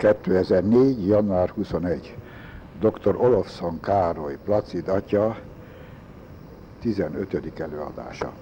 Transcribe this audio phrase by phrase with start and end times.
[0.00, 1.06] 2004.
[1.06, 2.16] január 21.
[2.80, 3.14] Dr.
[3.16, 5.36] Olofsson Károly, Placid atya,
[6.80, 7.60] 15.
[7.60, 8.32] előadása.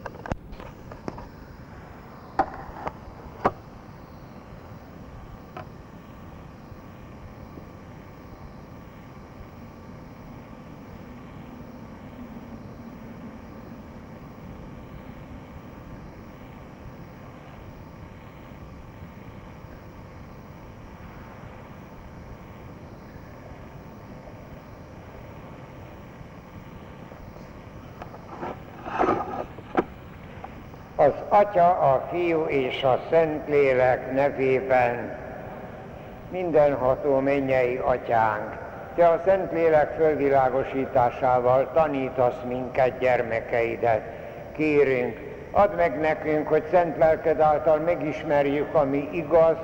[31.08, 35.16] Az Atya, a Fiú és a Szentlélek nevében
[36.30, 38.56] mindenható mennyei Atyánk,
[38.94, 44.02] Te a Szentlélek fölvilágosításával tanítasz minket, gyermekeidet.
[44.56, 49.56] Kérünk, add meg nekünk, hogy szent lelked által megismerjük, ami igaz,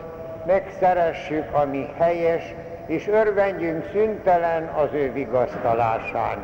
[0.46, 2.54] megszeressük, ami helyes,
[2.86, 6.38] és örvendjünk szüntelen az ő vigasztalásán.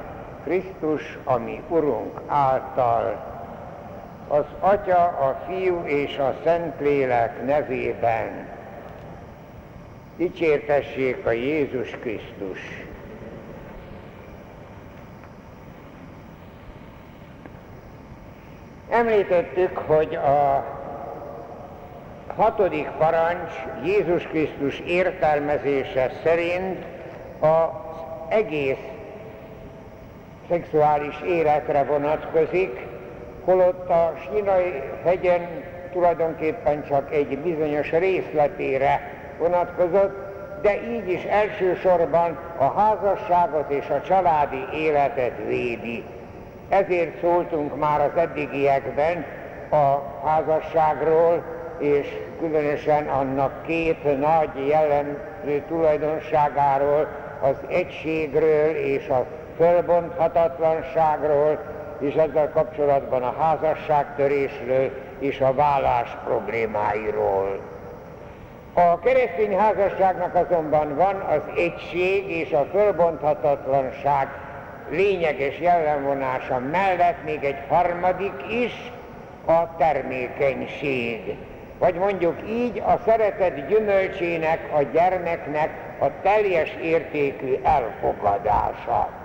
[0.44, 3.29] Krisztus, ami Urunk által
[4.30, 8.48] az Atya, a Fiú és a Szentlélek nevében.
[10.16, 12.58] Dicsértessék a Jézus Krisztus!
[18.90, 20.64] Említettük, hogy a
[22.36, 23.52] hatodik parancs
[23.84, 26.84] Jézus Krisztus értelmezése szerint
[27.40, 27.68] az
[28.28, 28.86] egész
[30.48, 32.89] szexuális életre vonatkozik,
[33.50, 35.48] holott a sínai hegyen
[35.92, 39.00] tulajdonképpen csak egy bizonyos részletére
[39.38, 40.28] vonatkozott,
[40.62, 46.04] de így is elsősorban a házasságot és a családi életet védi.
[46.68, 49.24] Ezért szóltunk már az eddigiekben
[49.70, 51.42] a házasságról,
[51.78, 52.06] és
[52.38, 57.08] különösen annak két nagy jellemző tulajdonságáról,
[57.42, 61.58] az egységről és a fölbonthatatlanságról,
[62.00, 67.60] és ezzel kapcsolatban a házasságtörésről és a vállás problémáiról.
[68.74, 74.28] A keresztény házasságnak azonban van az egység és a fölbonthatatlanság
[74.90, 78.92] lényeges jellemvonása mellett még egy harmadik is,
[79.46, 81.36] a termékenység.
[81.78, 89.19] Vagy mondjuk így a szeretet gyümölcsének, a gyermeknek a teljes értékű elfogadása.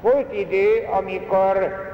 [0.00, 1.84] Volt idő, amikor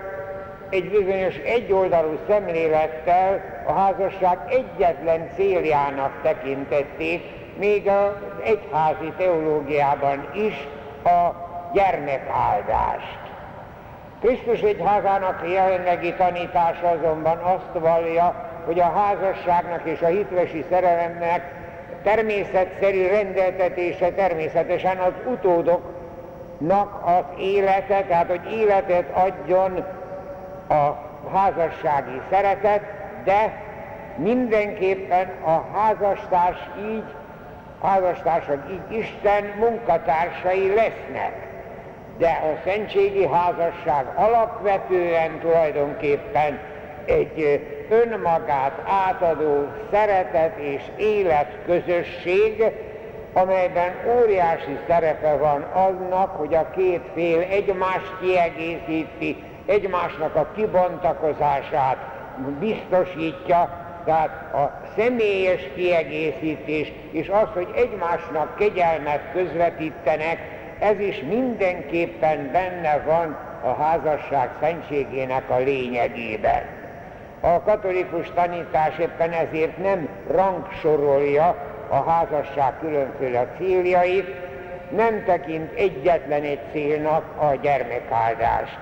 [0.70, 7.22] egy bizonyos egyoldalú szemlélettel a házasság egyetlen céljának tekintették,
[7.58, 8.10] még az
[8.44, 10.68] egyházi teológiában is
[11.04, 11.34] a
[11.72, 13.18] gyermekáldást.
[14.20, 21.52] Krisztus egyházának jelenlegi tanítása azonban azt vallja, hogy a házasságnak és a hitvesi szerelemnek
[22.02, 26.01] természetszerű rendeltetése természetesen az utódok
[26.66, 29.84] nak az élete, tehát hogy életet adjon
[30.68, 30.96] a
[31.34, 32.82] házassági szeretet,
[33.24, 33.52] de
[34.16, 37.04] mindenképpen a házastárs így,
[37.82, 41.50] házastársak így Isten munkatársai lesznek.
[42.18, 46.58] De a szentségi házasság alapvetően tulajdonképpen
[47.04, 52.64] egy önmagát átadó szeretet és életközösség,
[53.32, 61.96] amelyben óriási szerepe van annak, hogy a két fél egymást kiegészíti, egymásnak a kibontakozását
[62.58, 70.38] biztosítja, tehát a személyes kiegészítés és az, hogy egymásnak kegyelmet közvetítenek,
[70.80, 76.62] ez is mindenképpen benne van a házasság szentségének a lényegében.
[77.40, 84.34] A katolikus tanítás éppen ezért nem rangsorolja a házasság különféle céljait,
[84.90, 88.78] nem tekint egyetlen egy célnak a gyermekáldást,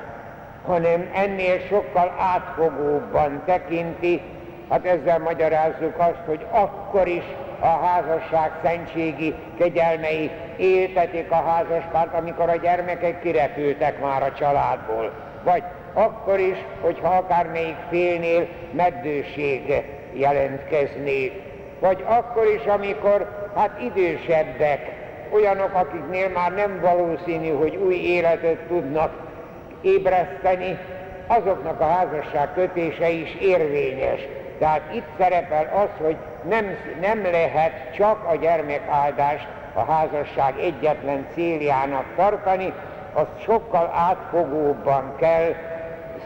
[0.67, 4.21] hanem ennél sokkal átfogóbban tekinti,
[4.69, 7.25] hát ezzel magyarázzuk azt, hogy akkor is
[7.61, 15.13] a házasság szentségi kegyelmei éltetik a házaspárt, amikor a gyermekek kirepültek már a családból.
[15.43, 19.83] Vagy akkor is, hogyha akármelyik félnél meddőség
[20.13, 21.50] jelentkeznék
[21.81, 24.81] vagy akkor is, amikor hát idősebbek,
[25.33, 29.13] olyanok, akiknél már nem valószínű, hogy új életet tudnak
[29.81, 30.79] ébreszteni,
[31.27, 34.21] azoknak a házasság kötése is érvényes.
[34.59, 36.17] Tehát itt szerepel az, hogy
[36.49, 42.73] nem, nem lehet csak a gyermekáldást a házasság egyetlen céljának tartani,
[43.13, 45.55] azt sokkal átfogóbban kell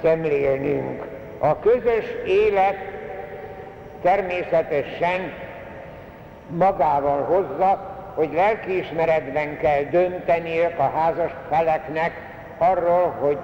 [0.02, 1.04] szemlélnünk.
[1.38, 2.76] A közös élet
[4.02, 5.32] természetesen
[6.48, 12.12] magával hozza hogy lelkiismeretben kell dönteniük a házas feleknek
[12.58, 13.38] arról, hogy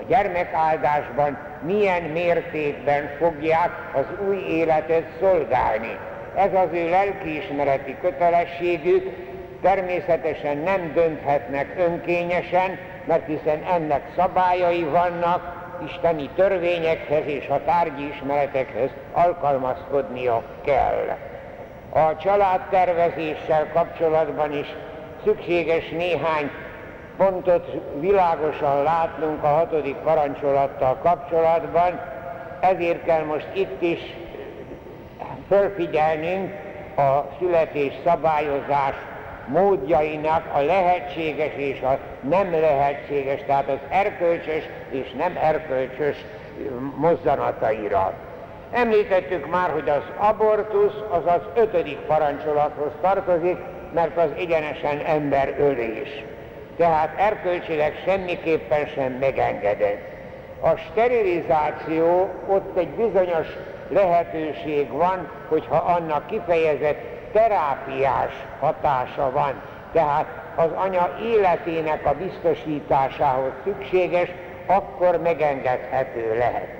[0.00, 5.98] a gyermekáldásban milyen mértékben fogják az új életet szolgálni.
[6.36, 9.28] Ez az ő lelkiismereti kötelességük,
[9.62, 18.90] természetesen nem dönthetnek önkényesen, mert hiszen ennek szabályai vannak, isteni törvényekhez és a tárgyi ismeretekhez
[19.12, 21.16] alkalmazkodnia kell.
[21.92, 24.66] A családtervezéssel kapcsolatban is
[25.24, 26.50] szükséges néhány
[27.16, 32.00] pontot világosan látnunk a hatodik parancsolattal kapcsolatban,
[32.60, 33.98] ezért kell most itt is
[35.48, 36.52] fölfigyelnünk
[36.96, 38.94] a születés szabályozás
[39.46, 46.24] módjainak a lehetséges és a nem lehetséges, tehát az erkölcsös és nem erkölcsös
[46.96, 48.12] mozzanataira.
[48.72, 53.56] Említettük már, hogy az abortusz az az ötödik parancsolathoz tartozik,
[53.92, 56.24] mert az egyenesen emberölés.
[56.76, 60.08] Tehát erkölcsileg semmiképpen sem megengedett.
[60.60, 63.46] A sterilizáció ott egy bizonyos
[63.88, 67.00] lehetőség van, hogyha annak kifejezett
[67.32, 69.62] terápiás hatása van,
[69.92, 70.26] tehát
[70.56, 74.28] az anya életének a biztosításához szükséges,
[74.66, 76.79] akkor megengedhető lehet.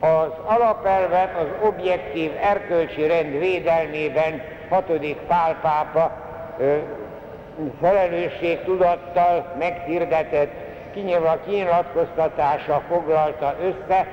[0.00, 6.12] Az alapelvet az objektív erkölcsi rend védelmében hatodik pálpápa
[7.80, 10.52] felelősségtudattal meghirdetett
[11.44, 14.06] kinyilatkoztatása foglalta össze,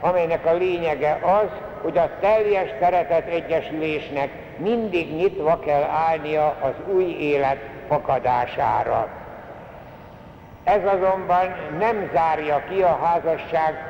[0.00, 1.48] amelynek a lényege az,
[1.82, 7.58] hogy a teljes szeretet egyesülésnek mindig nyitva kell állnia az új élet
[7.88, 9.08] fakadására.
[10.64, 13.89] Ez azonban nem zárja ki a házasság,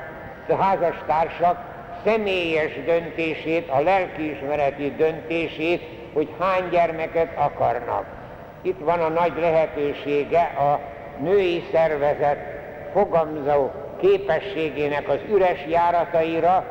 [0.56, 1.58] házastársak
[2.05, 5.82] személyes döntését, a lelkiismereti döntését,
[6.12, 8.05] hogy hány gyermeket akarnak.
[8.62, 10.81] Itt van a nagy lehetősége a
[11.23, 12.38] női szervezet
[12.93, 13.70] fogamzó
[14.00, 16.64] képességének az üres járataira,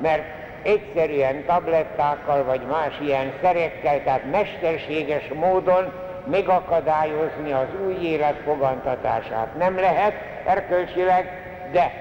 [0.00, 0.24] mert
[0.62, 5.92] egyszerűen tablettákkal vagy más ilyen szerekkel, tehát mesterséges módon
[6.30, 9.56] megakadályozni az új élet fogantatását.
[9.58, 11.42] Nem lehet erkölcsileg,
[11.72, 11.92] de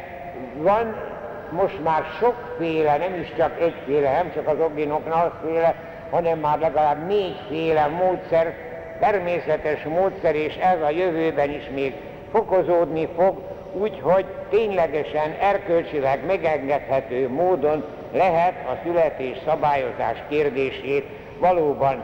[0.55, 1.08] van
[1.51, 5.75] most már sokféle, nem is csak egyféle, nem csak az oginoknál féle,
[6.09, 8.53] hanem már legalább négyféle módszer,
[8.99, 11.93] természetes módszer, és ez a jövőben is még
[12.31, 13.41] fokozódni fog,
[13.73, 21.05] úgyhogy ténylegesen erkölcsileg megengedhető módon lehet a születés szabályozás kérdését
[21.39, 22.03] valóban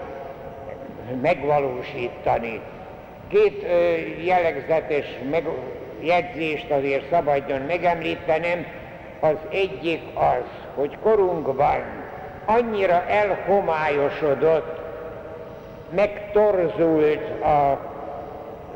[1.22, 2.62] megvalósítani.
[3.28, 3.66] Két
[4.26, 8.66] jellegzetes megjegyzést azért szabadjon megemlítenem.
[9.25, 10.44] Az egyik az,
[10.75, 11.83] hogy korunkban
[12.45, 14.80] annyira elhomályosodott,
[15.89, 17.80] megtorzult a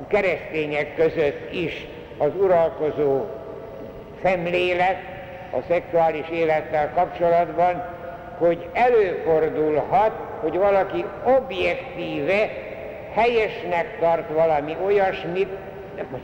[0.07, 1.87] keresztények között is
[2.17, 3.25] az uralkozó
[4.23, 4.97] szemlélet
[5.51, 7.85] a szexuális élettel kapcsolatban,
[8.37, 10.11] hogy előfordulhat,
[10.41, 12.49] hogy valaki objektíve
[13.13, 15.49] helyesnek tart valami olyasmit,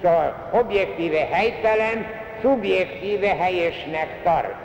[0.02, 2.06] szóval objektíve helytelen,
[2.42, 4.56] szubjektíve helyesnek tart.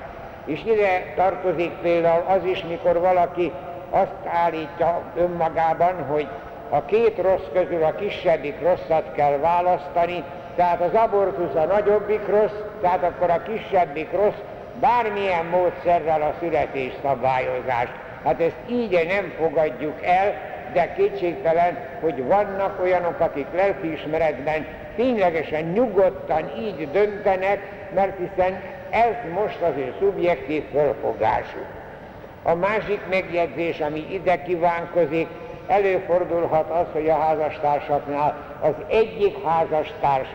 [0.45, 3.53] És ide tartozik például az is, mikor valaki
[3.91, 6.29] azt állítja önmagában, hogy
[6.69, 10.25] a két rossz közül a kisebbik rosszat kell választani,
[10.57, 14.41] tehát az abortusz a nagyobbik rossz, tehát akkor a kisebbik rossz,
[14.81, 17.93] bármilyen módszerrel a születés szabályozást.
[18.25, 20.35] Hát ezt így nem fogadjuk el,
[20.73, 27.59] de kétségtelen, hogy vannak olyanok, akik lelkiismeretben ténylegesen nyugodtan így döntenek,
[27.95, 28.61] mert hiszen
[28.91, 31.67] ez most az ő szubjektív fölfogásuk.
[32.43, 35.29] A másik megjegyzés, ami ide kívánkozik,
[35.67, 40.29] előfordulhat az, hogy a házastársaknál az egyik házastárs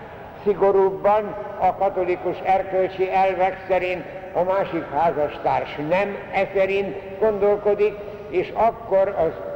[0.44, 7.94] szigorúbban a katolikus erkölcsi elvek szerint, a másik házastárs nem e szerint gondolkodik,
[8.30, 9.55] és akkor az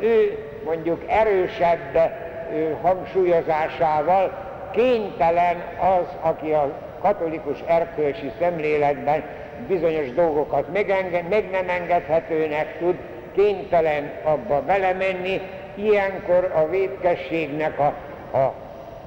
[0.00, 2.12] ő mondjuk erősebb
[2.82, 9.22] hangsúlyozásával kénytelen az, aki a katolikus erkölcsi szemléletben
[9.68, 10.86] bizonyos dolgokat meg
[11.50, 12.94] nem engedhetőnek tud,
[13.34, 15.40] kénytelen abba belemenni,
[15.74, 17.94] ilyenkor a védkességnek a,
[18.38, 18.54] a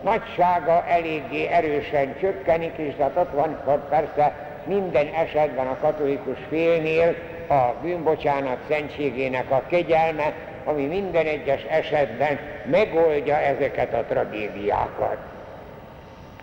[0.03, 4.33] nagysága eléggé erősen csökkenik, és tehát ott van persze
[4.65, 7.15] minden esetben a katolikus félnél
[7.47, 15.17] a bűnbocsánat szentségének a kegyelme, ami minden egyes esetben megoldja ezeket a tragédiákat.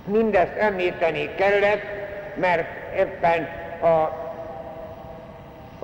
[0.04, 1.82] Mindezt említeni kellett,
[2.34, 2.64] mert
[2.96, 3.48] éppen
[3.80, 4.18] a,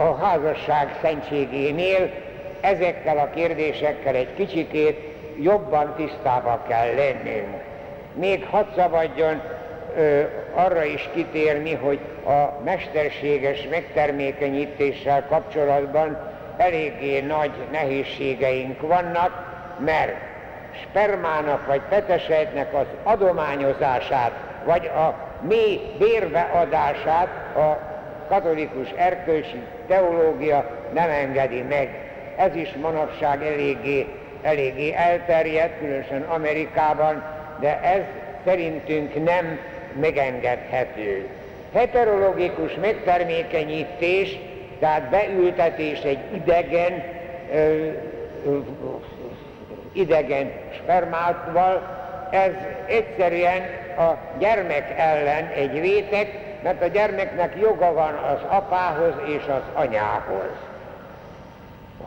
[0.02, 2.11] a házasság szentségénél
[2.61, 7.62] ezekkel a kérdésekkel egy kicsikét jobban tisztába kell lennünk.
[8.14, 9.43] Még hadd szabadjon
[9.97, 10.23] ö,
[10.55, 19.45] arra is kitérni, hogy a mesterséges megtermékenyítéssel kapcsolatban eléggé nagy nehézségeink vannak,
[19.79, 20.15] mert
[20.83, 24.33] spermának vagy petesejtnek az adományozását,
[24.65, 27.79] vagy a mély bérbeadását a
[28.29, 31.89] katolikus erkölcsi teológia nem engedi meg.
[32.37, 34.07] Ez is manapság eléggé,
[34.43, 37.23] eléggé elterjedt, különösen Amerikában,
[37.61, 38.03] de ez
[38.45, 39.59] szerintünk nem
[40.01, 41.29] megengedhető.
[41.75, 44.39] Heterológikus megtermékenyítés,
[44.78, 47.02] tehát beültetés egy idegen,
[47.52, 47.56] ö,
[48.47, 48.59] ö,
[49.92, 50.52] idegen
[50.83, 51.83] spermátval,
[52.30, 52.52] ez
[52.87, 53.62] egyszerűen
[53.99, 60.50] a gyermek ellen egy réteg, mert a gyermeknek joga van az apához és az anyához.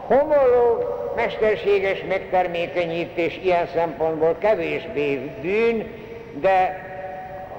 [0.08, 5.92] Homológ mesterséges megtermékenyítés ilyen szempontból kevésbé bűn,
[6.34, 6.88] de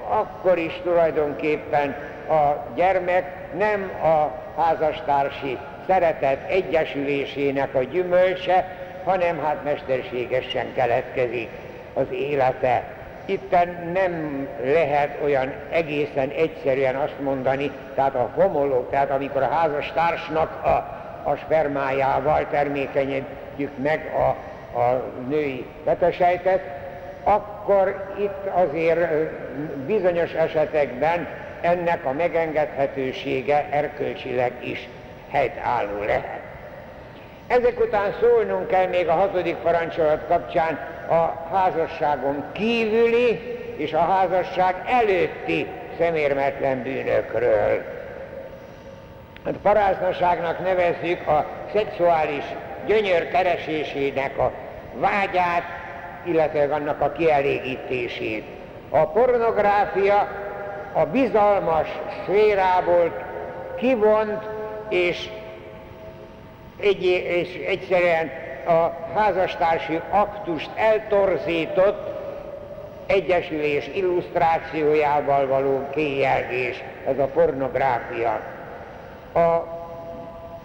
[0.09, 1.95] akkor is tulajdonképpen
[2.31, 3.23] a gyermek
[3.57, 5.57] nem a házastársi
[5.87, 8.65] szeretet egyesülésének a gyümölcse,
[9.03, 11.49] hanem hát mesterségesen keletkezik
[11.93, 12.83] az élete.
[13.25, 13.55] Itt
[13.93, 20.69] nem lehet olyan egészen egyszerűen azt mondani, tehát a homológ, tehát amikor a házastársnak a,
[21.29, 24.27] a spermájával termékenyedjük meg a,
[24.79, 26.61] a női betesejtet,
[27.23, 29.29] akkor itt azért
[29.85, 31.27] bizonyos esetekben
[31.61, 34.87] ennek a megengedhetősége erkölcsileg is
[35.31, 36.39] helytálló lehet.
[37.47, 43.39] Ezek után szólnunk kell még a hatodik parancsolat kapcsán a házasságon kívüli
[43.75, 47.83] és a házasság előtti szemérmetlen bűnökről.
[49.45, 52.43] Hát paráznaságnak nevezzük a szexuális
[52.85, 54.51] gyönyör keresésének a
[54.93, 55.63] vágyát,
[56.23, 58.45] illetve annak a kielégítését.
[58.89, 60.40] A pornográfia
[60.93, 61.87] a bizalmas
[62.23, 63.11] szférából
[63.77, 64.49] kivont
[64.89, 65.29] és
[66.81, 68.31] egy, és egyszerűen
[68.65, 72.09] a házastársi aktust eltorzított
[73.07, 78.41] egyesülés illusztrációjával való kéjelgés, ez a pornográfia.
[79.33, 79.79] A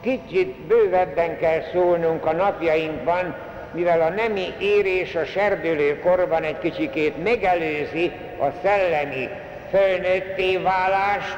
[0.01, 3.35] kicsit bővebben kell szólnunk a napjainkban,
[3.73, 9.29] mivel a nemi érés a serdülő korban egy kicsikét megelőzi a szellemi
[9.71, 11.37] fölnőtté válást,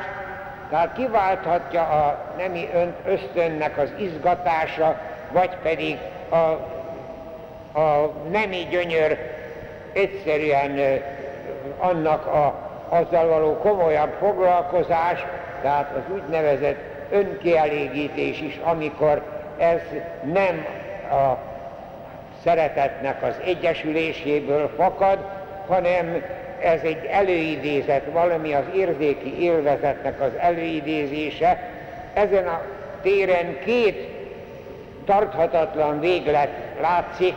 [0.70, 2.68] tehát kiválthatja a nemi
[3.06, 5.00] ösztönnek az izgatása,
[5.32, 6.36] vagy pedig a,
[7.80, 9.18] a nemi gyönyör
[9.92, 11.00] egyszerűen
[11.78, 12.54] annak a,
[12.88, 15.24] azzal való komolyabb foglalkozás,
[15.62, 16.78] tehát az úgynevezett
[17.10, 19.22] önkielégítés is, amikor
[19.58, 19.80] ez
[20.32, 20.66] nem
[21.10, 21.38] a
[22.44, 25.18] szeretetnek az egyesüléséből fakad,
[25.68, 26.22] hanem
[26.62, 31.70] ez egy előidézet, valami az érzéki élvezetnek az előidézése.
[32.14, 32.62] Ezen a
[33.02, 34.08] téren két
[35.04, 36.48] tarthatatlan véglet
[36.80, 37.34] látszik,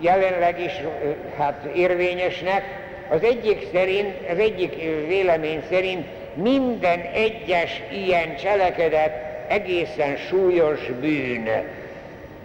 [0.00, 0.82] jelenleg is
[1.38, 2.62] hát érvényesnek.
[3.10, 4.74] Az egyik szerint, az egyik
[5.06, 9.12] vélemény szerint minden egyes ilyen cselekedet
[9.48, 11.48] egészen súlyos bűn.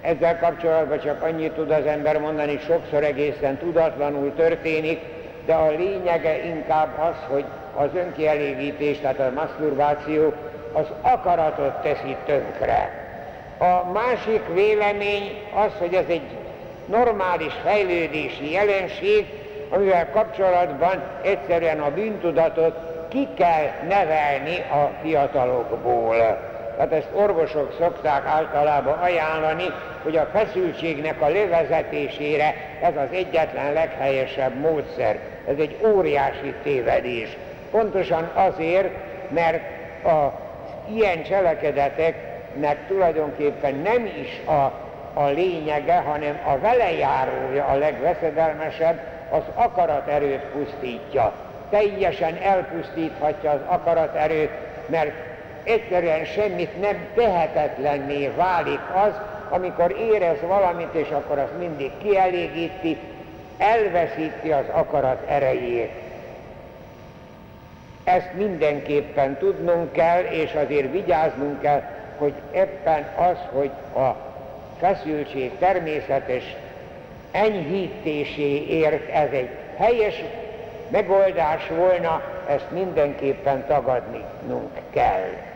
[0.01, 5.01] Ezzel kapcsolatban csak annyit tud az ember mondani, sokszor egészen tudatlanul történik,
[5.45, 10.33] de a lényege inkább az, hogy az önkielégítés, tehát a maszturbáció
[10.73, 13.05] az akaratot teszi tönkre.
[13.57, 16.27] A másik vélemény az, hogy ez egy
[16.85, 19.25] normális fejlődési jelenség,
[19.69, 22.75] amivel kapcsolatban egyszerűen a bűntudatot
[23.09, 26.46] ki kell nevelni a fiatalokból.
[26.77, 29.65] Tehát ezt orvosok szokták általában ajánlani,
[30.03, 35.19] hogy a feszültségnek a levezetésére ez az egyetlen leghelyesebb módszer.
[35.47, 37.37] Ez egy óriási tévedés.
[37.71, 38.89] Pontosan azért,
[39.29, 39.61] mert
[40.05, 40.31] a
[40.93, 44.71] ilyen cselekedeteknek tulajdonképpen nem is a,
[45.13, 51.33] a lényege, hanem a velejárója a legveszedelmesebb, az akaraterőt pusztítja.
[51.69, 54.51] Teljesen elpusztíthatja az akaraterőt,
[54.85, 55.11] mert
[55.67, 59.13] egyszerűen semmit nem tehetetlenné válik az,
[59.49, 62.97] amikor érez valamit, és akkor azt mindig kielégíti,
[63.57, 65.91] elveszíti az akarat erejét.
[68.03, 71.83] Ezt mindenképpen tudnunk kell, és azért vigyáznunk kell,
[72.17, 74.15] hogy ebben az, hogy a
[74.79, 76.55] feszültség természetes
[77.31, 80.23] enyhítéséért ez egy helyes
[80.89, 85.46] megoldás volna, ezt mindenképpen tagadnunk kell.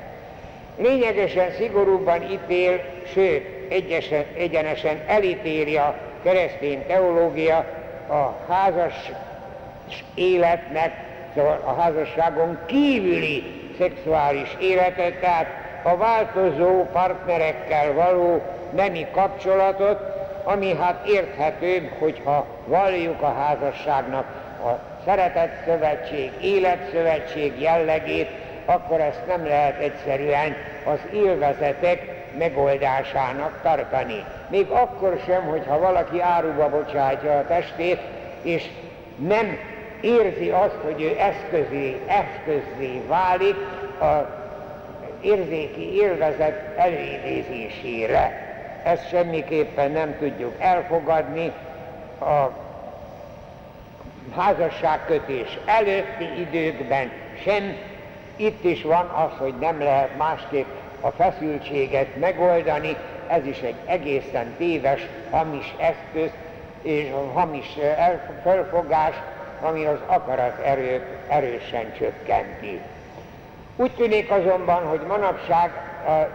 [0.78, 2.82] Lényegesen szigorúbban ítél,
[3.14, 7.66] sőt, egyesen, egyenesen elítéli a keresztény teológia
[8.10, 9.12] a házas
[10.14, 10.92] életnek,
[11.36, 13.44] szóval a házasságon kívüli
[13.78, 15.48] szexuális életet, tehát
[15.84, 18.42] a változó partnerekkel való
[18.76, 20.00] nemi kapcsolatot,
[20.44, 24.26] ami hát érthetőbb, hogyha valljuk a házasságnak
[24.64, 28.30] a szeretett szövetség, életszövetség jellegét,
[28.74, 32.02] akkor ezt nem lehet egyszerűen az élvezetek
[32.38, 34.26] megoldásának tartani.
[34.50, 38.00] Még akkor sem, hogyha valaki áruba bocsátja a testét,
[38.42, 38.64] és
[39.28, 39.58] nem
[40.02, 43.56] érzi azt, hogy ő eszközé, eszközé válik
[44.02, 44.40] a
[45.22, 48.50] érzéki élvezet előidézésére.
[48.84, 51.52] Ezt semmiképpen nem tudjuk elfogadni
[52.20, 52.50] a
[54.36, 57.12] házasságkötés előtti időkben
[57.44, 57.90] sem.
[58.42, 60.68] Itt is van az, hogy nem lehet másképp
[61.02, 66.30] a feszültséget megoldani, ez is egy egészen téves, hamis eszköz
[66.82, 67.78] és hamis
[68.44, 69.16] felfogás,
[69.62, 72.82] ami az akarat erőt erősen csökkenti.
[73.76, 75.72] Úgy tűnik azonban, hogy manapság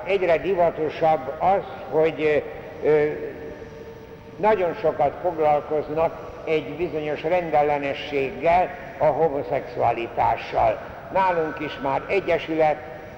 [0.05, 2.45] egyre divatosabb az, hogy
[4.37, 10.79] nagyon sokat foglalkoznak egy bizonyos rendellenességgel, a homoszexualitással.
[11.13, 12.77] Nálunk is már egyesület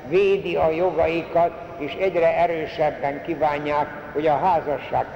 [0.09, 5.07] védi a jogaikat, és egyre erősebben kívánják, hogy a házasság,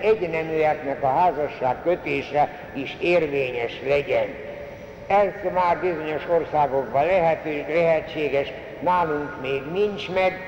[0.00, 4.26] egy, neműeknek a házasság kötése is érvényes legyen.
[5.06, 10.40] Ez már bizonyos országokban lehető, lehetséges, nálunk még nincs meg,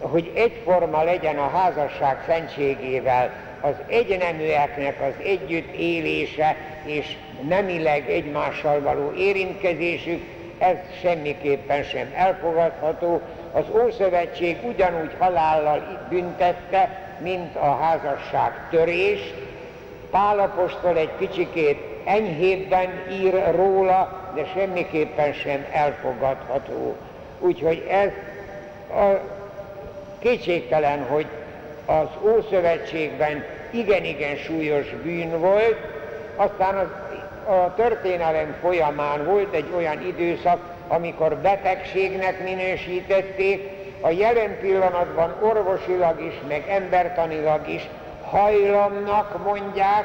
[0.00, 7.16] hogy egyforma legyen a házasság szentségével az egyneműeknek az együtt élése és
[7.48, 10.22] nemileg egymással való érintkezésük,
[10.58, 13.20] ez semmiképpen sem elfogadható.
[13.52, 19.20] Az Ószövetség ugyanúgy halállal büntette, mint a házasság törés.
[20.10, 26.96] Pálapostól egy kicsikét enyhébben ír róla, de semmiképpen sem elfogadható.
[27.38, 28.10] Úgyhogy ez
[28.98, 29.20] a
[30.18, 31.26] kétségtelen, hogy
[31.88, 35.76] az Ószövetségben igen-igen súlyos bűn volt,
[36.36, 36.86] aztán az,
[37.54, 43.70] a történelem folyamán volt egy olyan időszak, amikor betegségnek minősítették,
[44.00, 47.88] a jelen pillanatban orvosilag is, meg embertanilag is
[48.24, 50.04] hajlamnak mondják,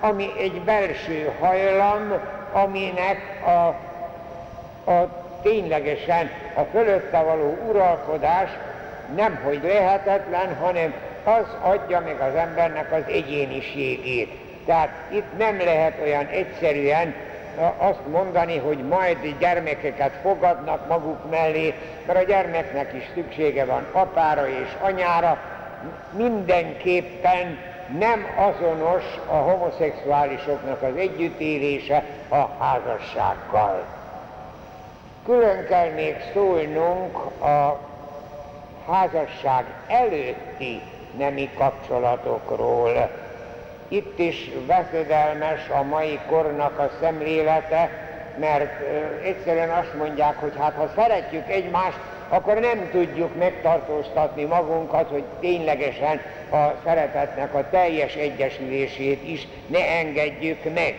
[0.00, 2.12] ami egy belső hajlam,
[2.52, 3.66] aminek a,
[4.90, 5.08] a
[5.42, 8.50] ténylegesen a fölötte való uralkodás
[9.16, 10.94] nem hogy lehetetlen, hanem
[11.24, 14.30] az adja meg az embernek az egyéniségét.
[14.66, 17.14] Tehát itt nem lehet olyan egyszerűen
[17.76, 21.74] azt mondani, hogy majd gyermekeket fogadnak maguk mellé,
[22.06, 25.38] mert a gyermeknek is szüksége van apára és anyára,
[26.16, 27.58] mindenképpen
[27.98, 33.84] nem azonos a homoszexuálisoknak az együttélése a házassággal.
[35.24, 37.80] Külön kell még szólnunk a
[38.86, 40.80] házasság előtti
[41.18, 43.10] nemi kapcsolatokról.
[43.88, 47.90] Itt is veszedelmes a mai kornak a szemlélete,
[48.38, 48.70] mert
[49.24, 56.20] egyszerűen azt mondják, hogy hát ha szeretjük egymást, akkor nem tudjuk megtartóztatni magunkat, hogy ténylegesen
[56.50, 60.94] a szeretetnek a teljes egyesülését is ne engedjük meg.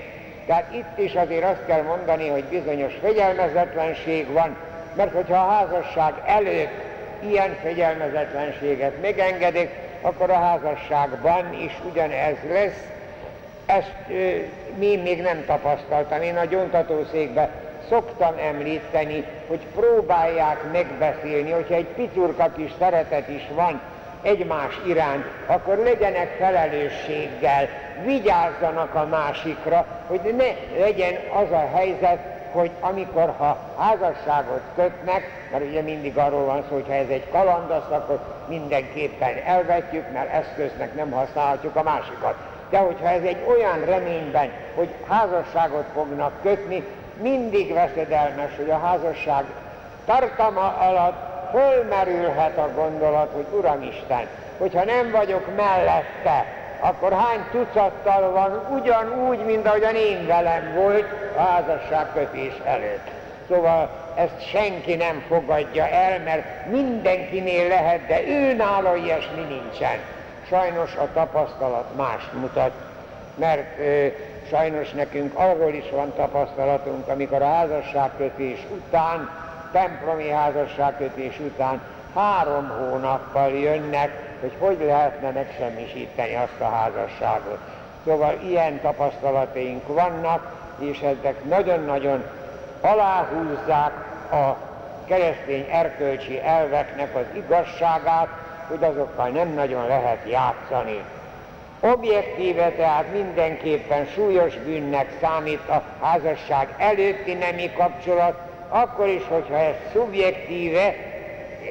[0.45, 4.55] Tehát itt is azért azt kell mondani, hogy bizonyos fegyelmezetlenség van,
[4.95, 6.92] mert hogyha a házasság előtt
[7.29, 9.69] ilyen fegyelmezetlenséget megengedik,
[10.01, 12.83] akkor a házasságban is ugyanez lesz.
[13.65, 14.13] Ezt ö,
[14.77, 16.21] mi még nem tapasztaltam.
[16.21, 17.49] Én a gyontatószékben
[17.89, 23.81] szoktam említeni, hogy próbálják megbeszélni, hogyha egy picurka kis szeretet is van
[24.21, 27.69] egymás iránt, akkor legyenek felelősséggel,
[28.05, 35.65] vigyázzanak a másikra, hogy ne legyen az a helyzet, hogy amikor ha házasságot kötnek, mert
[35.65, 40.95] ugye mindig arról van szó, hogy ha ez egy kalandasz, akkor mindenképpen elvetjük, mert eszköznek
[40.95, 42.35] nem használhatjuk a másikat.
[42.69, 46.83] De hogyha ez egy olyan reményben, hogy házasságot fognak kötni,
[47.21, 49.43] mindig veszedelmes, hogy a házasság
[50.05, 56.45] tartama alatt fölmerülhet a gondolat, hogy Uramisten, hogyha nem vagyok mellette,
[56.83, 61.05] akkor hány tucattal van ugyanúgy, mint ahogyan én velem volt
[61.37, 63.07] a házasságkötés előtt.
[63.47, 69.97] Szóval ezt senki nem fogadja el, mert mindenkinél lehet, de ő nála ilyesmi nincsen.
[70.47, 72.71] Sajnos a tapasztalat más mutat,
[73.35, 74.07] mert ö,
[74.49, 79.29] sajnos nekünk arról is van tapasztalatunk, amikor a házasságkötés után
[79.71, 81.81] templomi házasságkötés után
[82.15, 87.57] három hónappal jönnek, hogy hogy lehetne megsemmisíteni azt a házasságot.
[88.05, 92.23] Szóval ilyen tapasztalataink vannak, és ezek nagyon-nagyon
[92.81, 93.91] aláhúzzák
[94.31, 94.57] a
[95.05, 98.27] keresztény erkölcsi elveknek az igazságát,
[98.67, 101.03] hogy azokkal nem nagyon lehet játszani.
[101.79, 109.75] Objektíve tehát mindenképpen súlyos bűnnek számít a házasság előtti nemi kapcsolat, akkor is, hogyha ez
[109.93, 110.95] szubjektíve,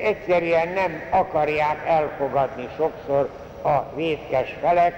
[0.02, 3.31] egyszerűen nem akarják elfogadni sokszor
[3.62, 4.94] a vétkes felek,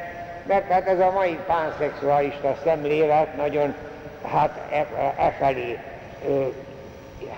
[0.47, 3.75] mert hát ez a mai pánszexualista szemlélet nagyon
[4.23, 4.87] hát e,
[5.19, 5.79] e felé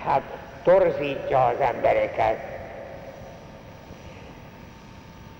[0.05, 0.21] hát
[0.63, 2.37] torzítja az embereket.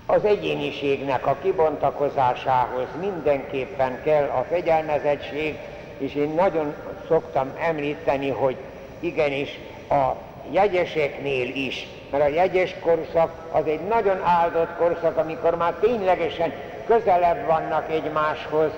[0.06, 5.58] Az egyéniségnek a kibontakozásához mindenképpen kell a fegyelmezettség,
[5.98, 6.74] és én nagyon
[7.08, 8.56] szoktam említeni, hogy
[9.00, 9.58] igenis
[9.90, 10.12] a
[10.50, 16.52] jegyeseknél is, mert a jegyes korszak az egy nagyon áldott korszak, amikor már ténylegesen
[16.86, 18.70] közelebb vannak egymáshoz,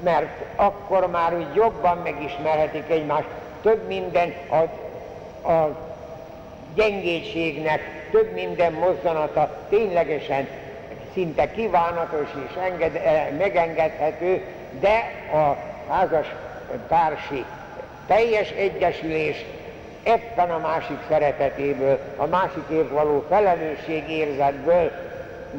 [0.00, 3.28] mert akkor már úgy jobban megismerhetik egymást,
[3.62, 4.56] több minden a,
[5.52, 5.76] a
[6.74, 7.80] gyengétségnek,
[8.10, 10.48] több minden mozzanata ténylegesen
[11.12, 14.44] szinte kívánatos és enged, eh, megengedhető,
[14.80, 15.56] de a
[15.92, 16.26] házas
[16.88, 17.44] társi
[18.06, 19.44] teljes egyesülés
[20.02, 24.90] éppen a másik szeretetéből, a másikért való felelősségérzetből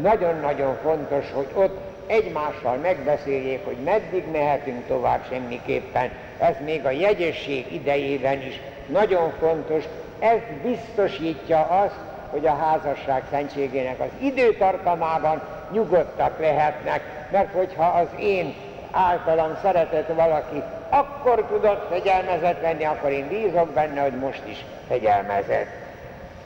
[0.02, 6.10] nagyon-nagyon fontos, hogy ott egymással megbeszéljék, hogy meddig mehetünk tovább semmiképpen.
[6.40, 9.84] Ez még a jegyesség idejében is nagyon fontos.
[10.20, 12.00] Ez biztosítja azt,
[12.30, 17.02] hogy a házasság szentségének az időtartamában nyugodtak lehetnek,
[17.32, 18.56] mert hogyha az én
[18.92, 25.68] általam szeretett valaki, akkor tudott fegyelmezett lenni, akkor én bízok benne, hogy most is fegyelmezett.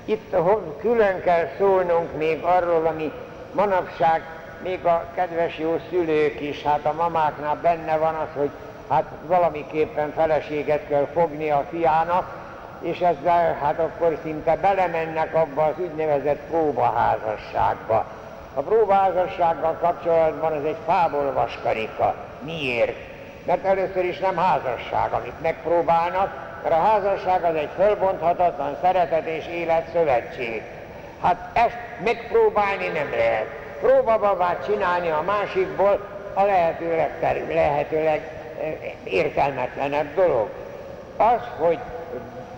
[0.05, 0.35] Itt
[0.79, 3.11] külön kell szólnunk még arról, ami
[3.53, 4.21] manapság
[4.63, 8.49] még a kedves jó szülők is, hát a mamáknál benne van az, hogy
[8.89, 12.43] hát valamiképpen feleséget kell fogni a fiának,
[12.81, 18.05] és ezzel hát akkor szinte belemennek abba az úgynevezett próbaházasságba.
[18.53, 22.15] A próbaházassággal kapcsolatban ez egy fából vaskarika.
[22.43, 23.14] Miért?
[23.45, 29.47] Mert először is nem házasság, amit megpróbálnak, mert a házasság az egy fölbonthatatlan szeretet és
[29.47, 30.61] élet szövetség.
[31.21, 33.45] Hát ezt megpróbálni nem lehet.
[33.79, 35.99] Próbababát csinálni a másikból
[36.33, 38.29] a lehetőleg, lehetőleg
[38.59, 40.49] eh, értelmetlenebb dolog.
[41.17, 41.77] Az, hogy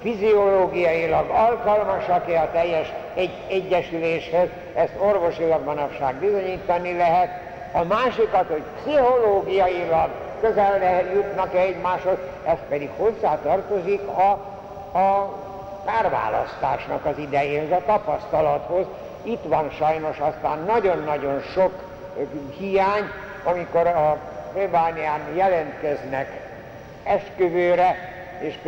[0.02, 7.30] fiziológiailag alkalmasak-e a teljes egy egyesüléshez, ezt orvosilag manapság bizonyítani lehet.
[7.72, 10.10] A másikat, hogy pszichológiailag
[10.42, 14.32] közel lehet jutnak-e egymáshoz, ez pedig hozzá tartozik a,
[14.98, 15.34] a
[15.86, 18.86] párválasztásnak az idejéhez, a tapasztalathoz.
[19.24, 21.72] Itt van sajnos aztán nagyon-nagyon sok
[22.58, 23.10] hiány,
[23.44, 24.18] amikor a
[24.54, 26.28] plébánián jelentkeznek
[27.04, 27.96] esküvőre,
[28.40, 28.58] és